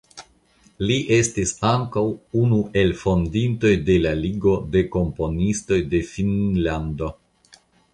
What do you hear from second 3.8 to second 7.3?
de Ligo de Komponistoj de Finnlando.